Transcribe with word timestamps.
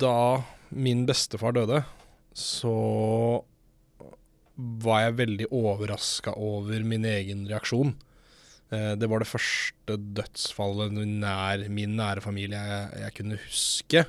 da 0.00 0.44
min 0.70 1.04
bestefar 1.08 1.54
døde, 1.56 1.82
så 2.36 2.76
var 4.56 5.02
jeg 5.04 5.18
veldig 5.20 5.46
overraska 5.54 6.34
over 6.40 6.84
min 6.88 7.04
egen 7.08 7.44
reaksjon. 7.48 7.94
Eh, 8.72 8.92
det 8.98 9.08
var 9.10 9.22
det 9.22 9.30
første 9.30 9.98
dødsfallet 10.16 10.96
nær 10.96 11.66
min 11.72 11.96
nære 11.98 12.24
familie 12.24 12.58
jeg, 12.58 13.02
jeg 13.04 13.16
kunne 13.18 13.40
huske, 13.44 14.04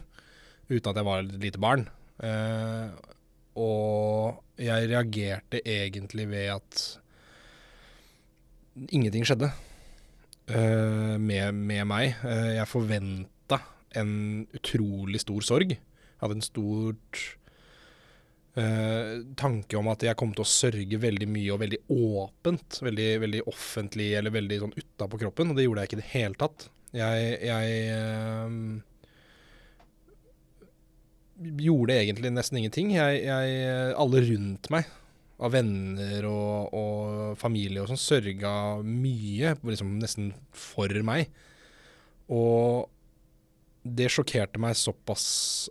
uten 0.72 0.92
at 0.92 1.00
jeg 1.00 1.08
var 1.08 1.24
et 1.24 1.38
lite 1.44 1.62
barn. 1.62 1.88
Eh, 2.24 2.88
og 3.58 4.44
jeg 4.62 4.90
reagerte 4.90 5.62
egentlig 5.66 6.28
ved 6.32 6.54
at 6.58 6.82
ingenting 8.94 9.26
skjedde 9.26 9.50
uh, 10.54 11.16
med, 11.18 11.56
med, 11.58 11.82
meg. 11.90 12.20
Jeg 12.54 12.70
forventa 12.70 13.58
en 13.96 14.12
utrolig 14.58 15.22
stor 15.24 15.46
sorg. 15.46 15.76
Jeg 15.78 16.24
hadde 16.24 16.38
en 16.40 16.46
stort 16.46 17.22
eh, 18.58 19.14
tanke 19.40 19.78
om 19.80 19.90
at 19.94 20.04
jeg 20.08 20.18
kom 20.20 20.34
til 20.36 20.44
å 20.44 20.50
sørge 20.50 21.00
veldig 21.02 21.30
mye 21.32 21.54
og 21.56 21.62
veldig 21.64 21.82
åpent. 21.94 22.82
Veldig, 22.88 23.10
veldig 23.24 23.42
offentlig 23.52 24.10
eller 24.20 24.36
veldig 24.36 24.60
sånn 24.64 24.78
utapå 24.78 25.22
kroppen, 25.24 25.52
og 25.52 25.60
det 25.60 25.68
gjorde 25.68 25.86
jeg 25.86 25.92
ikke 25.92 26.00
i 26.00 26.04
det 26.04 26.14
hele 26.16 26.42
tatt. 26.44 26.70
Jeg, 26.98 27.34
jeg 27.46 27.66
gjorde 31.62 31.98
egentlig 31.98 32.32
nesten 32.34 32.62
ingenting. 32.62 32.94
Jeg, 32.96 33.26
jeg, 33.28 33.92
alle 34.00 34.24
rundt 34.32 34.72
meg 34.74 34.88
av 35.38 35.54
venner 35.54 36.26
og, 36.26 36.74
og 36.74 37.36
familie 37.38 37.84
og 37.84 37.92
sånn 37.92 38.02
sørga 38.02 38.54
mye, 38.82 39.54
liksom 39.62 39.98
nesten 40.02 40.32
for 40.50 40.90
meg. 41.06 41.30
Og 42.34 42.90
det 43.96 44.10
sjokkerte 44.14 44.60
meg 44.62 44.78
såpass 44.78 45.26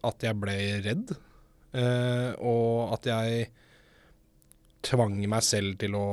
at 0.07 0.25
jeg 0.25 0.39
ble 0.41 0.57
redd. 0.85 1.15
Eh, 1.77 2.33
og 2.41 2.95
at 2.97 3.09
jeg 3.11 3.49
tvang 4.87 5.19
meg 5.27 5.43
selv 5.43 5.79
til 5.81 5.97
å 5.99 6.07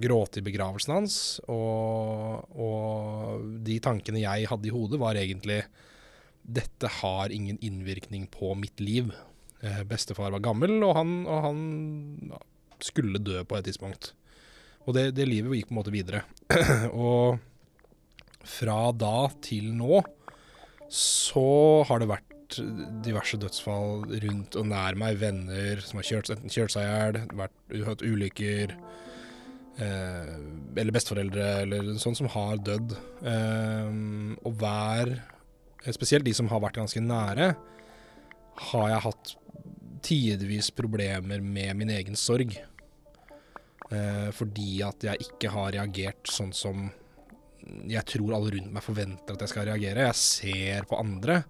gråte 0.00 0.40
i 0.40 0.46
begravelsen 0.46 0.94
hans. 0.94 1.16
Og, 1.52 2.56
og 2.56 3.48
de 3.66 3.78
tankene 3.84 4.24
jeg 4.24 4.48
hadde 4.50 4.70
i 4.70 4.74
hodet, 4.74 5.00
var 5.00 5.18
egentlig 5.20 5.62
dette 6.48 6.88
har 7.02 7.32
ingen 7.34 7.58
innvirkning 7.60 8.26
på 8.32 8.54
mitt 8.56 8.80
liv. 8.80 9.12
Eh, 9.60 9.82
bestefar 9.88 10.32
var 10.32 10.44
gammel, 10.44 10.78
og 10.86 10.94
han, 10.96 11.18
og 11.28 11.42
han 11.44 11.60
skulle 12.84 13.20
dø 13.20 13.42
på 13.44 13.58
et 13.58 13.68
tidspunkt. 13.68 14.14
Og 14.86 14.96
det, 14.96 15.10
det 15.18 15.28
livet 15.28 15.58
gikk 15.58 15.68
på 15.68 15.76
en 15.76 15.80
måte 15.82 15.92
videre. 15.92 16.24
og 16.94 17.42
fra 18.48 18.86
da 18.96 19.28
til 19.44 19.74
nå 19.76 20.00
så 20.88 21.84
har 21.88 22.00
det 22.00 22.10
vært 22.10 22.58
diverse 23.04 23.36
dødsfall 23.40 24.06
rundt 24.24 24.56
og 24.56 24.68
nær 24.70 24.96
meg. 24.98 25.18
Venner 25.20 25.82
som 25.84 26.00
har 26.00 26.08
kjørt, 26.08 26.30
enten 26.32 26.52
kjørt 26.52 26.74
seg 26.74 26.86
i 26.86 26.92
hjel, 26.92 27.84
hatt 27.88 28.04
ulykker. 28.04 28.74
Eh, 29.78 30.30
eller 30.80 30.94
besteforeldre 30.94 31.48
eller 31.62 31.90
sånn 32.02 32.16
som 32.18 32.30
har 32.32 32.58
dødd. 32.66 32.96
Eh, 33.22 33.90
og 34.42 34.56
hver 34.60 35.18
Spesielt 35.94 36.26
de 36.26 36.32
som 36.34 36.48
har 36.50 36.60
vært 36.60 36.76
ganske 36.80 37.00
nære, 37.00 37.52
har 38.68 38.88
jeg 38.90 39.04
hatt 39.04 39.30
tidvis 40.04 40.72
problemer 40.74 41.40
med 41.40 41.78
min 41.78 41.92
egen 41.94 42.18
sorg. 42.18 42.56
Eh, 43.88 44.28
fordi 44.36 44.82
at 44.84 45.06
jeg 45.06 45.28
ikke 45.28 45.52
har 45.54 45.72
reagert 45.76 46.28
sånn 46.28 46.50
som 46.52 46.90
jeg 47.88 48.04
tror 48.08 48.34
alle 48.36 48.52
rundt 48.54 48.74
meg 48.74 48.84
forventer 48.84 49.36
at 49.36 49.44
jeg 49.44 49.52
skal 49.52 49.68
reagere. 49.70 50.08
Jeg 50.08 50.20
ser 50.20 50.88
på 50.88 50.98
andre 51.00 51.42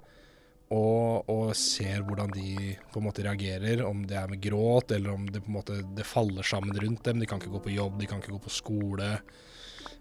og, 0.74 1.28
og, 1.32 1.54
ser 1.56 2.02
hvordan 2.04 2.32
de 2.34 2.74
på 2.92 3.00
en 3.00 3.06
måte 3.06 3.24
reagerer. 3.24 3.82
Om 3.86 4.02
det 4.08 4.18
er 4.20 4.32
med 4.32 4.42
gråt, 4.44 4.92
eller 4.92 5.14
om 5.14 5.28
det 5.28 5.42
på 5.44 5.52
en 5.52 5.56
måte 5.56 5.78
det 5.96 6.06
faller 6.06 6.44
sammen 6.44 6.76
rundt 6.76 7.06
dem. 7.08 7.22
De 7.22 7.28
kan 7.28 7.40
ikke 7.40 7.54
gå 7.54 7.62
på 7.64 7.76
jobb, 7.76 7.96
de 8.00 8.10
kan 8.10 8.20
ikke 8.20 8.34
gå 8.36 8.42
på 8.44 8.52
skole. 8.52 9.14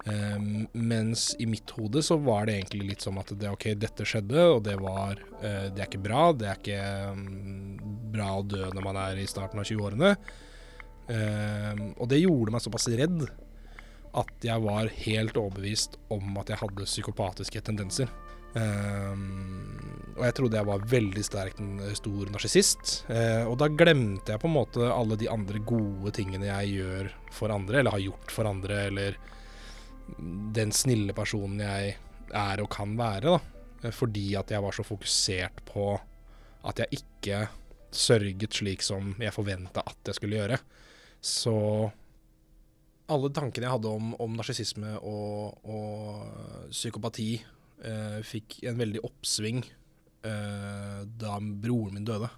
Um, 0.08 0.68
mens 0.78 1.34
i 1.42 1.48
mitt 1.50 1.72
hode 1.76 2.04
så 2.06 2.16
var 2.22 2.46
det 2.48 2.58
egentlig 2.58 2.94
litt 2.94 3.04
som 3.04 3.18
at 3.20 3.32
det, 3.36 3.50
OK, 3.52 3.72
dette 3.80 4.06
skjedde, 4.08 4.44
og 4.54 4.62
det 4.64 4.78
var 4.80 5.18
uh, 5.42 5.68
Det 5.74 5.82
er 5.82 5.88
ikke 5.88 6.04
bra. 6.04 6.28
Det 6.36 6.52
er 6.52 6.62
ikke 6.62 6.84
um, 7.16 7.80
bra 8.14 8.34
å 8.36 8.46
dø 8.46 8.68
når 8.68 8.88
man 8.92 9.02
er 9.08 9.24
i 9.24 9.28
starten 9.30 9.64
av 9.64 9.68
20-årene. 9.68 10.14
Um, 11.08 11.84
og 11.96 12.08
det 12.12 12.20
gjorde 12.20 12.52
meg 12.52 12.64
såpass 12.64 12.90
redd 12.92 13.22
at 14.18 14.46
jeg 14.46 14.64
var 14.64 14.90
helt 15.06 15.38
overbevist 15.38 15.98
om 16.14 16.40
at 16.42 16.52
jeg 16.52 16.62
hadde 16.62 16.88
psykopatiske 16.90 17.62
tendenser. 17.66 18.10
Um, 18.58 20.14
og 20.16 20.24
jeg 20.26 20.36
trodde 20.38 20.58
jeg 20.58 20.68
var 20.70 20.86
veldig 20.90 21.24
sterkt 21.26 21.60
en 21.62 21.82
stor 21.98 22.32
narsissist. 22.34 22.94
Uh, 23.10 23.46
og 23.52 23.58
da 23.62 23.70
glemte 23.70 24.34
jeg 24.34 24.42
på 24.42 24.50
en 24.50 24.56
måte 24.56 24.88
alle 24.90 25.18
de 25.20 25.30
andre 25.30 25.62
gode 25.68 26.14
tingene 26.18 26.50
jeg 26.50 26.80
gjør 26.80 27.12
for 27.36 27.54
andre, 27.54 27.82
eller 27.82 27.94
har 27.94 28.06
gjort 28.08 28.34
for 28.34 28.50
andre, 28.50 28.88
eller 28.90 29.20
den 30.58 30.74
snille 30.74 31.14
personen 31.16 31.62
jeg 31.62 31.96
er 32.34 32.64
og 32.64 32.72
kan 32.74 32.96
være, 32.98 33.38
da. 33.38 33.92
Fordi 33.94 34.32
at 34.40 34.52
jeg 34.52 34.64
var 34.64 34.74
så 34.74 34.86
fokusert 34.88 35.62
på 35.68 35.92
at 36.68 36.82
jeg 36.82 37.02
ikke 37.02 37.46
sørget 37.94 38.58
slik 38.58 38.84
som 38.84 39.14
jeg 39.22 39.36
forventa 39.36 39.84
at 39.86 40.10
jeg 40.10 40.18
skulle 40.18 40.40
gjøre. 40.40 40.58
Så 41.24 41.56
alle 43.14 43.32
tankene 43.36 43.68
jeg 43.68 43.76
hadde 43.78 43.94
om, 44.00 44.12
om 44.24 44.36
narsissisme 44.36 44.98
og, 45.00 45.62
og, 45.68 46.68
psykopati, 46.74 47.30
eh, 47.88 48.20
fikk 48.28 48.60
en 48.68 48.82
veldig 48.82 49.04
oppsving 49.08 49.62
eh, 49.64 51.00
da 51.08 51.38
broren 51.40 51.96
min 51.96 52.08
døde. 52.08 52.30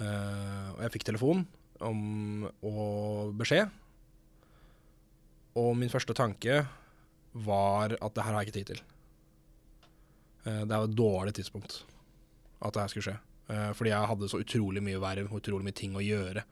Eh, 0.00 0.68
og 0.72 0.80
jeg 0.86 0.94
fikk 0.96 1.10
telefon 1.10 1.44
om, 1.84 2.02
og 2.64 3.36
beskjed 3.36 3.68
og 5.58 5.74
min 5.76 5.92
første 5.92 6.14
tanke 6.16 6.62
var 7.44 7.96
at 7.98 8.14
det 8.14 8.24
her 8.24 8.32
har 8.32 8.42
jeg 8.42 8.48
ikke 8.48 8.58
tid 8.58 8.72
til. 8.72 8.80
Uh, 10.46 10.62
det 10.64 10.72
er 10.72 10.80
et 10.86 10.96
dårlig 10.96 11.34
tidspunkt 11.36 11.82
at 12.62 12.74
det 12.74 12.82
her 12.82 12.92
skulle 12.92 13.08
skje. 13.10 13.18
Uh, 13.50 13.70
fordi 13.76 13.92
jeg 13.92 14.10
hadde 14.12 14.30
så 14.30 14.40
utrolig 14.40 14.82
mye 14.84 15.00
verv 15.02 15.28
og 15.28 15.40
utrolig 15.42 15.66
mye 15.68 15.76
ting 15.76 15.96
å 15.98 16.04
gjøre. 16.04 16.44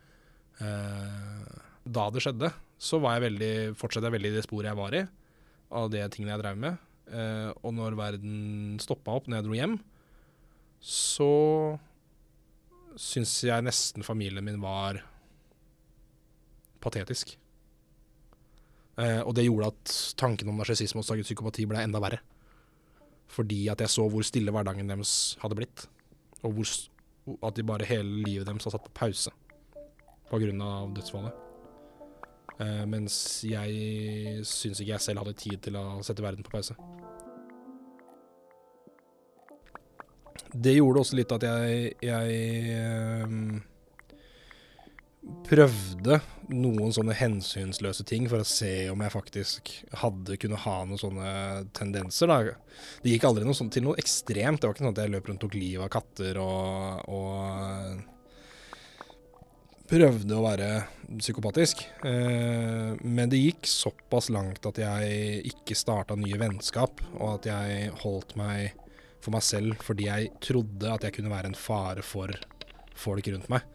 Uh, 0.60 1.69
da 1.84 2.08
det 2.12 2.22
skjedde, 2.24 2.52
så 2.80 3.00
var 3.02 3.16
jeg 3.16 3.28
veldig, 3.28 3.54
fortsatte 3.78 4.08
jeg 4.08 4.16
veldig 4.16 4.32
i 4.32 4.36
det 4.38 4.46
sporet 4.46 4.70
jeg 4.70 4.78
var 4.78 4.96
i, 4.96 5.04
av 5.80 5.90
de 5.92 6.02
tingene 6.12 6.34
jeg 6.34 6.42
drev 6.42 6.60
med. 6.60 6.86
og 7.66 7.72
når 7.74 7.96
verden 7.98 8.78
stoppa 8.82 9.16
opp, 9.18 9.26
når 9.26 9.40
jeg 9.40 9.46
dro 9.48 9.56
hjem, 9.58 9.76
så 10.80 11.30
syns 13.00 13.34
jeg 13.44 13.64
nesten 13.64 14.04
familien 14.06 14.44
min 14.44 14.60
var 14.62 15.02
patetisk. 16.80 17.36
Eh, 19.00 19.20
og 19.22 19.34
det 19.36 19.46
gjorde 19.46 19.70
at 19.70 19.94
tanken 20.20 20.50
om 20.50 20.60
narsissisme 20.60 21.02
og 21.02 21.24
psykopati 21.24 21.66
ble 21.68 21.84
enda 21.84 22.00
verre. 22.02 22.20
Fordi 23.30 23.68
at 23.70 23.80
jeg 23.84 23.92
så 23.92 24.08
hvor 24.10 24.26
stille 24.26 24.52
hverdagen 24.52 24.90
deres 24.90 25.36
hadde 25.42 25.58
blitt. 25.60 25.86
Og 26.42 26.56
hvor, 26.56 26.72
at 27.46 27.56
de 27.56 27.66
bare 27.66 27.88
hele 27.88 28.24
livet 28.24 28.48
deres 28.48 28.66
har 28.66 28.74
satt 28.74 28.88
på 28.88 28.96
pause 28.96 29.32
pga. 30.30 30.50
dødsfallet. 30.94 31.49
Eh, 32.60 32.84
mens 32.88 33.14
jeg 33.48 34.44
syns 34.44 34.82
ikke 34.82 34.92
jeg 34.92 35.04
selv 35.06 35.22
hadde 35.22 35.38
tid 35.38 35.62
til 35.64 35.78
å 35.80 36.00
sette 36.04 36.24
verden 36.24 36.44
på 36.44 36.52
pause. 36.52 36.76
Det 40.50 40.74
gjorde 40.74 41.04
også 41.04 41.16
litt 41.16 41.32
at 41.32 41.44
jeg, 41.46 41.92
jeg 42.02 43.26
um, 43.28 43.60
prøvde 45.46 46.18
noen 46.50 46.94
sånne 46.94 47.14
hensynsløse 47.14 48.04
ting 48.08 48.26
for 48.30 48.42
å 48.42 48.48
se 48.48 48.88
om 48.90 49.04
jeg 49.04 49.14
faktisk 49.14 49.72
hadde 50.02 50.38
kunnet 50.42 50.64
ha 50.64 50.76
noen 50.88 51.00
sånne 51.00 51.32
tendenser. 51.76 52.32
Da. 52.32 52.56
Det 53.04 53.14
gikk 53.14 53.28
aldri 53.28 53.46
noe 53.46 53.56
sånt, 53.56 53.72
til 53.76 53.86
noe 53.86 54.00
ekstremt. 54.02 54.58
Det 54.58 54.66
var 54.66 54.74
ikke 54.74 54.84
sånn 54.84 54.96
at 54.96 55.02
jeg 55.04 55.14
løp 55.14 55.30
rundt 55.30 55.44
og 55.44 55.46
tok 55.46 55.60
livet 55.60 55.86
av 55.86 55.92
katter 55.94 56.42
og, 56.42 57.04
og, 57.14 58.02
prøvde 59.90 60.36
å 60.36 60.44
være 60.44 60.68
psykopatisk. 61.18 61.82
Eh, 62.06 62.92
men 63.02 63.30
det 63.30 63.40
gikk 63.40 63.66
såpass 63.66 64.30
langt 64.30 64.66
at 64.68 64.78
jeg 64.78 65.42
ikke 65.50 65.76
starta 65.78 66.16
nye 66.18 66.38
vennskap, 66.38 67.02
og 67.18 67.40
at 67.40 67.50
jeg 67.50 67.90
holdt 68.04 68.36
meg 68.38 68.76
for 69.20 69.34
meg 69.34 69.44
selv 69.44 69.82
fordi 69.84 70.06
jeg 70.06 70.30
trodde 70.40 70.88
at 70.94 71.02
jeg 71.04 71.18
kunne 71.18 71.32
være 71.32 71.50
en 71.50 71.58
fare 71.58 72.04
for 72.06 72.32
folk 72.96 73.26
rundt 73.34 73.50
meg. 73.52 73.66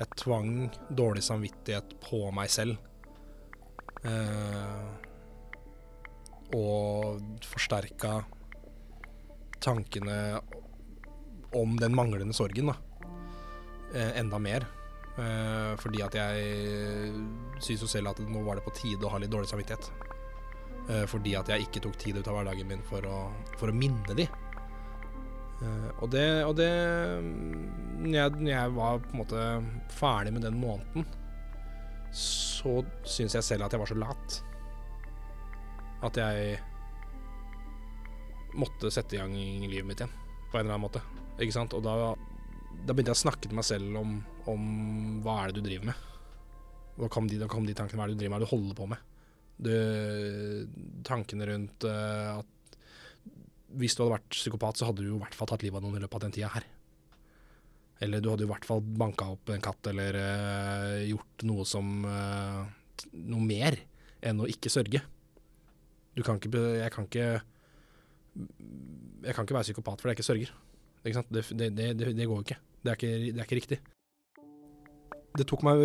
Jeg 0.00 0.18
tvang 0.24 0.50
dårlig 0.90 1.22
samvittighet 1.22 1.92
på 2.02 2.24
meg 2.34 2.50
selv. 2.50 2.80
Eh, 4.04 4.86
og 6.54 7.20
forsterka 7.46 8.16
tankene 9.64 10.40
om 11.56 11.76
den 11.80 11.94
manglende 11.96 12.36
sorgen 12.36 12.72
da. 12.72 12.78
Eh, 13.94 14.16
enda 14.20 14.40
mer. 14.42 14.66
Eh, 15.14 15.72
fordi 15.78 16.00
at 16.02 16.16
jeg 16.18 17.12
syns 17.62 17.84
jo 17.84 17.90
selv 17.90 18.10
at 18.10 18.22
nå 18.26 18.40
var 18.42 18.58
det 18.58 18.64
på 18.66 18.74
tide 18.74 19.06
å 19.06 19.12
ha 19.12 19.20
litt 19.22 19.30
dårlig 19.30 19.50
samvittighet. 19.50 19.90
Eh, 20.90 21.04
fordi 21.10 21.36
at 21.38 21.50
jeg 21.52 21.68
ikke 21.68 21.84
tok 21.84 21.98
tid 22.00 22.18
ut 22.18 22.30
av 22.30 22.40
hverdagen 22.40 22.68
min 22.68 22.82
for 22.88 23.06
å, 23.06 23.20
for 23.60 23.70
å 23.70 23.76
minne 23.76 24.16
de. 24.18 24.26
Eh, 25.62 25.90
og 26.02 26.10
det, 26.12 26.26
og 26.48 26.56
det 26.58 26.70
når 27.22 28.18
jeg, 28.18 28.42
jeg 28.50 28.74
var 28.74 29.00
på 29.04 29.14
en 29.14 29.22
måte 29.22 29.46
ferdig 29.94 30.34
med 30.34 30.44
den 30.48 30.58
måneden, 30.58 31.06
så 32.14 32.80
syns 33.06 33.38
jeg 33.38 33.46
selv 33.46 33.66
at 33.66 33.74
jeg 33.74 33.82
var 33.82 33.90
så 33.90 33.98
lat. 33.98 34.38
At 36.04 36.18
jeg 36.20 36.58
måtte 38.58 38.90
sette 38.92 39.16
i 39.16 39.22
gang 39.22 39.34
livet 39.34 39.86
mitt 39.86 40.02
igjen, 40.02 40.14
på 40.50 40.58
en 40.58 40.66
eller 40.66 40.76
annen 40.76 40.86
måte. 40.88 41.02
Ikke 41.38 41.54
sant? 41.54 41.74
Og 41.74 41.82
da, 41.86 42.12
da 42.84 42.92
begynte 42.92 43.12
jeg 43.12 43.18
å 43.18 43.24
snakke 43.24 43.48
til 43.48 43.56
meg 43.58 43.66
selv 43.66 43.96
om, 44.00 44.18
om 44.50 44.64
hva 45.24 45.38
er 45.42 45.52
det 45.52 45.62
du 45.62 45.68
driver 45.68 45.90
med. 45.92 46.10
Da 46.98 47.08
kom, 47.10 47.26
de, 47.30 47.38
da 47.40 47.48
kom 47.50 47.66
de 47.66 47.74
tankene 47.76 48.00
hva 48.00 48.06
er 48.06 48.12
det 48.12 48.18
du 48.18 48.22
driver 48.22 48.34
med, 48.34 48.42
hva 48.42 48.42
er 48.42 48.44
det 48.44 48.50
du 48.50 48.54
holder 48.54 48.78
på 48.78 48.88
med. 48.92 49.10
Du, 49.54 49.72
tankene 51.06 51.46
rundt 51.48 51.86
uh, 51.86 52.40
at 52.40 52.78
hvis 53.74 53.96
du 53.96 54.04
hadde 54.04 54.16
vært 54.16 54.34
psykopat, 54.34 54.78
så 54.78 54.88
hadde 54.90 55.02
du 55.02 55.12
i 55.14 55.18
hvert 55.18 55.34
fall 55.34 55.50
tatt 55.50 55.64
livet 55.64 55.80
av 55.80 55.86
noen 55.86 55.98
i 55.98 56.02
løpet 56.04 56.18
av 56.18 56.24
den 56.26 56.34
tida 56.36 56.50
her. 56.54 56.66
Eller 58.04 58.22
du 58.22 58.28
hadde 58.30 58.46
i 58.46 58.50
hvert 58.50 58.66
fall 58.66 58.82
banka 58.82 59.30
opp 59.34 59.50
en 59.54 59.64
katt, 59.64 59.90
eller 59.90 60.18
uh, 60.18 61.00
gjort 61.08 61.46
noe 61.48 61.66
som 61.68 62.00
uh, 62.06 62.64
Noe 63.10 63.42
mer 63.42 63.74
enn 64.22 64.38
å 64.38 64.46
ikke 64.46 64.70
sørge. 64.70 65.00
Du 66.14 66.22
kan 66.22 66.38
ikke 66.38 66.60
Jeg 66.78 66.92
kan 66.94 67.08
ikke 67.08 67.24
Jeg 69.26 69.34
kan 69.34 69.42
ikke 69.42 69.56
være 69.56 69.66
psykopat 69.66 69.98
fordi 69.98 70.12
jeg 70.12 70.18
ikke 70.20 70.28
sørger. 70.28 70.52
Ikke 71.04 71.24
det, 71.28 71.44
det, 71.52 71.70
det, 71.76 72.12
det, 72.16 72.28
går 72.28 72.44
ikke. 72.44 72.60
Det 72.82 72.92
er 72.92 72.98
ikke, 72.98 73.16
det 73.24 73.40
er 73.40 73.48
ikke 73.48 73.60
riktig. 73.60 73.80
Det 75.34 75.46
tok 75.50 75.64
meg 75.66 75.82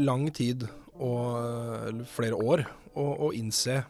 lang 0.00 0.24
tid, 0.34 0.64
og 0.94 2.04
flere 2.14 2.38
år, 2.38 2.64
å, 2.94 3.04
å 3.26 3.32
innse 3.34 3.82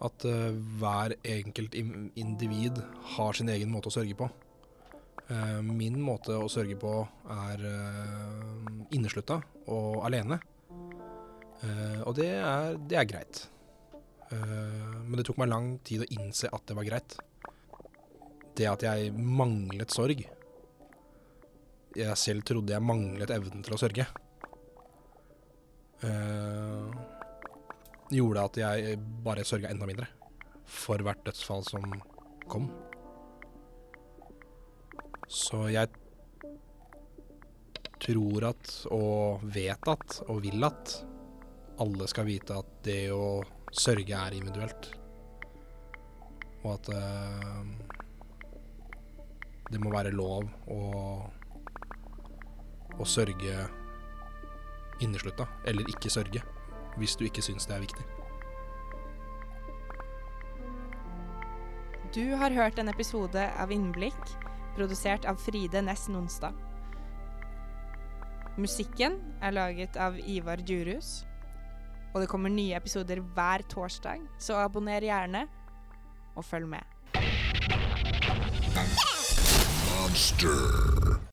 at 0.00 0.24
uh, 0.28 0.50
hver 0.80 1.14
enkelt 1.28 1.76
individ 1.76 2.80
har 3.16 3.36
sin 3.36 3.50
egen 3.52 3.72
måte 3.72 3.90
å 3.90 3.94
sørge 3.94 4.16
på. 4.16 4.28
Uh, 5.30 5.60
min 5.62 6.00
måte 6.02 6.34
å 6.34 6.48
sørge 6.50 6.78
på 6.80 6.94
er 7.30 7.64
uh, 7.64 8.70
inneslutta 8.96 9.40
og 9.68 10.00
alene. 10.08 10.40
og 12.08 12.14
det 12.16 12.30
er, 12.40 12.76
det 12.88 12.96
er 12.96 13.04
greit. 13.04 13.42
men 14.30 15.18
det 15.18 15.26
tok 15.28 15.36
meg 15.36 15.50
lang 15.50 15.66
tid 15.84 16.00
å 16.00 16.08
innse 16.16 16.48
at 16.48 16.62
det 16.66 16.76
var 16.78 16.86
greit. 16.88 17.18
Det 18.60 18.68
at 18.68 18.82
jeg 18.84 19.12
manglet 19.16 19.92
sorg 19.94 20.20
Jeg 21.96 22.16
selv 22.20 22.44
trodde 22.44 22.74
jeg 22.74 22.84
manglet 22.84 23.32
evnen 23.32 23.64
til 23.64 23.74
å 23.74 23.80
sørge. 23.80 24.04
Uh, 26.00 26.92
gjorde 28.12 28.44
at 28.46 28.58
jeg 28.60 29.00
bare 29.24 29.44
sørga 29.44 29.72
enda 29.72 29.88
mindre 29.88 30.06
for 30.70 31.02
hvert 31.02 31.24
dødsfall 31.26 31.64
som 31.66 31.84
kom. 32.50 32.68
Så 35.30 35.66
jeg 35.74 35.90
tror 38.00 38.46
at, 38.52 38.72
og 38.94 39.44
vet 39.54 39.90
at, 39.92 40.20
og 40.30 40.40
vil 40.46 40.64
at 40.66 40.94
alle 41.80 42.08
skal 42.10 42.28
vite 42.28 42.56
at 42.62 42.72
det 42.86 43.02
å 43.14 43.40
sørge 43.70 44.16
er 44.16 44.36
individuelt. 44.38 44.90
Og 46.62 46.72
at 46.74 46.90
uh, 46.94 48.00
det 49.70 49.80
må 49.82 49.92
være 49.94 50.12
lov 50.14 50.48
å, 50.70 50.80
å 52.98 53.06
sørge 53.06 53.66
inneslutta, 55.00 55.46
eller 55.64 55.88
ikke 55.92 56.12
sørge 56.12 56.42
hvis 56.98 57.14
du 57.16 57.24
ikke 57.28 57.44
syns 57.44 57.68
det 57.70 57.76
er 57.76 57.84
viktig. 57.84 58.06
Du 62.10 62.24
har 62.34 62.50
hørt 62.50 62.80
en 62.82 62.90
episode 62.90 63.44
av 63.62 63.70
Innblikk, 63.70 64.18
produsert 64.74 65.28
av 65.30 65.38
Fride 65.38 65.82
Næss 65.86 66.08
Nonstad. 66.10 66.56
Musikken 68.58 69.20
er 69.38 69.54
laget 69.54 69.94
av 69.94 70.18
Ivar 70.18 70.58
Djurhus. 70.66 71.20
Og 72.10 72.24
det 72.24 72.28
kommer 72.32 72.50
nye 72.50 72.74
episoder 72.74 73.22
hver 73.36 73.62
torsdag, 73.70 74.24
så 74.42 74.58
abonner 74.58 75.06
gjerne, 75.06 75.44
og 76.34 76.42
følg 76.42 76.66
med. 76.72 76.89
Monster. 80.10 81.29